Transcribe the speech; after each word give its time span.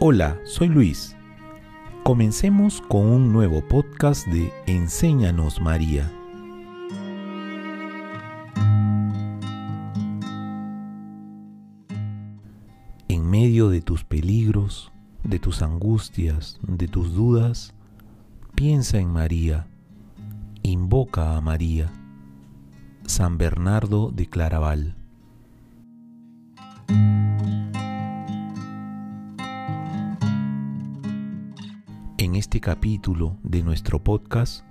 Hola, 0.00 0.38
soy 0.44 0.68
Luis. 0.68 1.16
Comencemos 2.04 2.80
con 2.82 3.04
un 3.04 3.32
nuevo 3.32 3.66
podcast 3.66 4.28
de 4.28 4.52
Enséñanos 4.68 5.60
María. 5.60 6.08
En 13.08 13.28
medio 13.28 13.70
de 13.70 13.80
tus 13.80 14.04
peligros, 14.04 14.92
de 15.24 15.40
tus 15.40 15.62
angustias, 15.62 16.60
de 16.62 16.86
tus 16.86 17.12
dudas, 17.12 17.74
piensa 18.54 19.00
en 19.00 19.10
María, 19.10 19.66
invoca 20.62 21.36
a 21.36 21.40
María. 21.40 21.90
San 23.04 23.36
Bernardo 23.36 24.12
de 24.12 24.26
Claraval. 24.26 24.94
En 32.28 32.36
este 32.36 32.60
capítulo 32.60 33.38
de 33.42 33.62
nuestro 33.62 34.04
podcast 34.04 34.62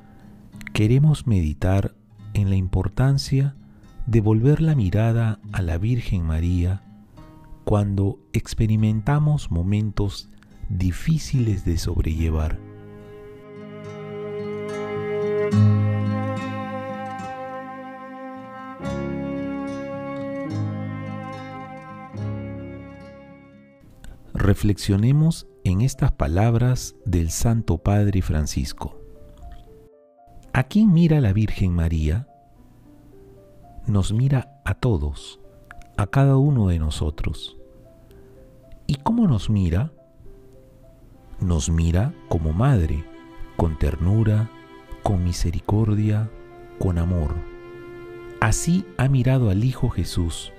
queremos 0.74 1.26
meditar 1.26 1.96
en 2.36 2.52
la 2.52 2.56
importancia 2.56 3.56
de 4.06 4.22
volver 4.22 4.62
la 4.62 4.76
mirada 4.76 5.40
a 5.52 5.64
la 5.64 5.80
Virgen 5.80 6.24
María 6.24 6.84
cuando 7.64 8.20
experimentamos 8.32 9.50
momentos 9.50 10.30
difíciles 10.70 11.66
de 11.66 11.80
sobrellevar. 11.80 12.60
Reflexionemos 24.48 25.46
en 25.66 25.82
estas 25.82 26.14
palabras 26.14 26.96
del 27.04 27.32
Santo 27.32 27.80
Padre 27.80 28.22
Francisco. 28.22 28.98
¿A 30.54 30.64
quién 30.64 30.94
mira 30.94 31.20
la 31.20 31.34
Virgen 31.34 31.76
María? 31.76 32.30
Nos 33.88 34.14
mira 34.14 34.62
a 34.64 34.76
todos, 34.76 35.42
a 35.98 36.08
cada 36.08 36.38
uno 36.38 36.70
de 36.70 36.80
nosotros. 36.80 37.58
¿Y 38.88 38.96
cómo 38.96 39.28
nos 39.28 39.50
mira? 39.50 39.92
Nos 41.42 41.70
mira 41.70 42.14
como 42.30 42.54
madre, 42.54 43.04
con 43.58 43.78
ternura, 43.78 44.50
con 45.04 45.26
misericordia, 45.26 46.32
con 46.80 47.00
amor. 47.00 47.36
Así 48.40 48.86
ha 48.96 49.10
mirado 49.10 49.50
al 49.50 49.66
Hijo 49.66 49.90
Jesús 49.90 50.54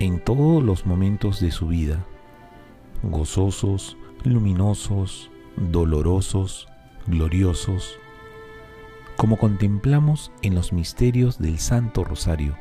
en 0.00 0.18
todos 0.18 0.64
los 0.64 0.84
momentos 0.84 1.38
de 1.40 1.52
su 1.52 1.68
vida, 1.68 2.04
gozosos, 3.02 3.96
luminosos, 4.24 5.30
dolorosos, 5.56 6.68
gloriosos, 7.06 7.98
como 9.16 9.36
contemplamos 9.36 10.32
en 10.42 10.54
los 10.54 10.72
misterios 10.72 11.38
del 11.38 11.58
Santo 11.58 12.04
Rosario, 12.04 12.56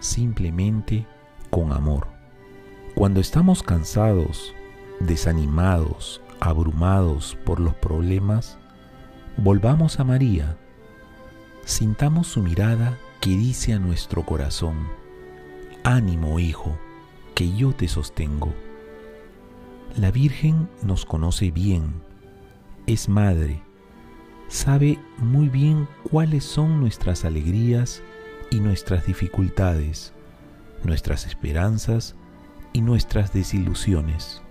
simplemente 0.00 1.06
con 1.50 1.72
amor. 1.72 2.06
Cuando 2.94 3.20
estamos 3.20 3.62
cansados, 3.62 4.54
desanimados, 5.00 6.20
abrumados 6.40 7.36
por 7.44 7.60
los 7.60 7.74
problemas, 7.74 8.58
volvamos 9.36 10.00
a 10.00 10.04
María, 10.04 10.56
sintamos 11.64 12.26
su 12.26 12.42
mirada 12.42 12.98
que 13.20 13.30
dice 13.30 13.72
a 13.72 13.78
nuestro 13.78 14.24
corazón, 14.24 14.88
ánimo 15.84 16.38
hijo, 16.38 16.76
que 17.34 17.54
yo 17.54 17.72
te 17.72 17.88
sostengo. 17.88 18.52
La 19.96 20.10
Virgen 20.10 20.68
nos 20.82 21.04
conoce 21.04 21.50
bien, 21.50 21.94
es 22.86 23.08
madre, 23.08 23.62
sabe 24.48 24.98
muy 25.18 25.48
bien 25.48 25.88
cuáles 26.10 26.44
son 26.44 26.80
nuestras 26.80 27.24
alegrías 27.24 28.02
y 28.50 28.60
nuestras 28.60 29.06
dificultades, 29.06 30.12
nuestras 30.84 31.26
esperanzas 31.26 32.16
y 32.72 32.80
nuestras 32.80 33.32
desilusiones. 33.32 34.42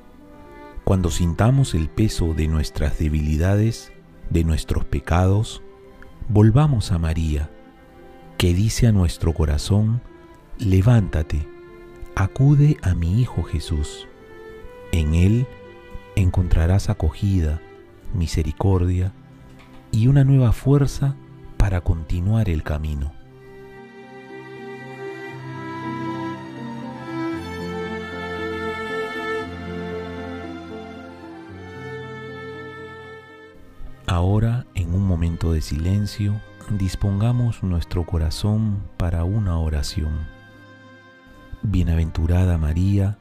Cuando 0.84 1.10
sintamos 1.10 1.74
el 1.74 1.90
peso 1.90 2.34
de 2.34 2.48
nuestras 2.48 3.00
debilidades, 3.00 3.92
de 4.30 4.44
nuestros 4.44 4.86
pecados, 4.86 5.62
volvamos 6.30 6.92
a 6.92 6.98
María, 6.98 7.50
que 8.38 8.54
dice 8.54 8.88
a 8.88 8.92
nuestro 8.92 9.34
corazón, 9.34 10.02
levántate, 10.58 11.48
acude 12.16 12.78
a 12.82 12.96
mi 12.96 13.22
Hijo 13.22 13.44
Jesús. 13.44 14.08
En 14.92 15.14
Él 15.14 15.48
encontrarás 16.16 16.90
acogida, 16.90 17.62
misericordia 18.14 19.14
y 19.92 20.08
una 20.08 20.24
nueva 20.24 20.52
fuerza 20.52 21.16
para 21.58 21.82
continuar 21.82 22.50
el 22.50 22.64
camino. 22.64 23.14
Ahora, 34.08 34.66
en 34.76 34.94
un 34.94 35.06
momento 35.08 35.54
de 35.54 35.62
silencio, 35.62 36.42
dispongamos 36.70 37.64
nuestro 37.64 38.06
corazón 38.06 38.84
para 38.98 39.24
una 39.24 39.58
oración. 39.58 40.28
Bienaventurada 41.64 42.58
María, 42.58 43.18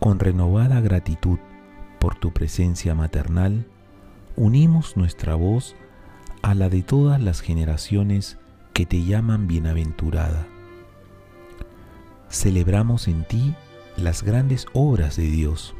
con 0.00 0.18
renovada 0.18 0.80
gratitud 0.80 1.38
por 2.00 2.14
tu 2.14 2.32
presencia 2.32 2.94
maternal, 2.94 3.66
unimos 4.34 4.96
nuestra 4.96 5.34
voz 5.34 5.76
a 6.40 6.54
la 6.54 6.70
de 6.70 6.82
todas 6.82 7.20
las 7.20 7.42
generaciones 7.42 8.38
que 8.72 8.86
te 8.86 9.04
llaman 9.04 9.46
bienaventurada. 9.46 10.46
Celebramos 12.30 13.08
en 13.08 13.24
ti 13.24 13.54
las 13.98 14.22
grandes 14.22 14.66
obras 14.72 15.16
de 15.16 15.24
Dios, 15.24 15.74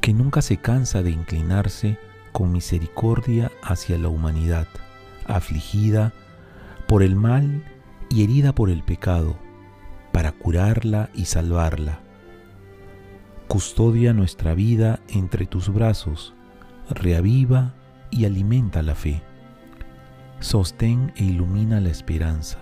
que 0.00 0.12
nunca 0.12 0.42
se 0.42 0.56
cansa 0.56 1.02
de 1.02 1.12
inclinarse 1.12 1.98
con 2.32 2.50
misericordia 2.50 3.52
hacia 3.62 3.98
la 3.98 4.08
humanidad, 4.08 4.66
afligida 5.28 6.12
por 6.88 7.04
el 7.04 7.14
mal 7.14 7.64
y 8.10 8.24
herida 8.24 8.52
por 8.52 8.68
el 8.68 8.82
pecado, 8.82 9.36
para 10.10 10.32
curarla 10.32 11.08
y 11.14 11.26
salvarla 11.26 12.00
Custodia 13.52 14.14
nuestra 14.14 14.54
vida 14.54 15.00
entre 15.08 15.44
tus 15.44 15.68
brazos, 15.68 16.32
reaviva 16.88 17.74
y 18.10 18.24
alimenta 18.24 18.80
la 18.80 18.94
fe. 18.94 19.20
Sostén 20.40 21.12
e 21.16 21.24
ilumina 21.24 21.78
la 21.78 21.90
esperanza. 21.90 22.60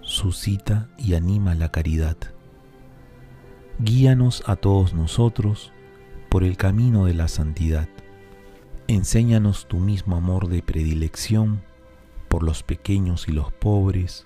Suscita 0.00 0.88
y 0.96 1.14
anima 1.14 1.56
la 1.56 1.72
caridad. 1.72 2.16
Guíanos 3.80 4.44
a 4.46 4.54
todos 4.54 4.94
nosotros 4.94 5.72
por 6.28 6.44
el 6.44 6.56
camino 6.56 7.06
de 7.06 7.14
la 7.14 7.26
santidad. 7.26 7.88
Enséñanos 8.86 9.66
tu 9.66 9.78
mismo 9.78 10.14
amor 10.14 10.46
de 10.46 10.62
predilección 10.62 11.64
por 12.28 12.44
los 12.44 12.62
pequeños 12.62 13.26
y 13.26 13.32
los 13.32 13.52
pobres, 13.52 14.24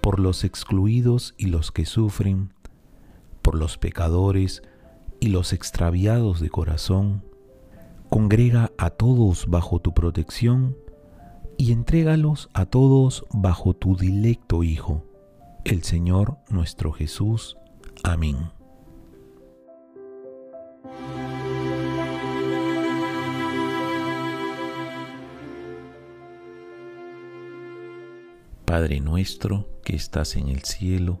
por 0.00 0.18
los 0.18 0.44
excluidos 0.44 1.34
y 1.36 1.48
los 1.48 1.72
que 1.72 1.84
sufren, 1.84 2.54
por 3.46 3.54
los 3.56 3.78
pecadores 3.78 4.64
y 5.20 5.28
los 5.28 5.52
extraviados 5.52 6.40
de 6.40 6.50
corazón, 6.50 7.22
congrega 8.08 8.72
a 8.76 8.90
todos 8.90 9.46
bajo 9.48 9.78
tu 9.78 9.94
protección 9.94 10.76
y 11.56 11.70
entrégalos 11.70 12.50
a 12.54 12.66
todos 12.66 13.24
bajo 13.30 13.72
tu 13.72 13.96
dilecto 13.96 14.64
Hijo, 14.64 15.04
el 15.64 15.84
Señor 15.84 16.38
nuestro 16.48 16.90
Jesús. 16.90 17.56
Amén. 18.02 18.50
Padre 28.64 28.98
nuestro 28.98 29.68
que 29.84 29.94
estás 29.94 30.34
en 30.34 30.48
el 30.48 30.64
cielo, 30.64 31.20